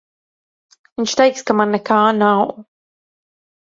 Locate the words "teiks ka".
1.21-1.59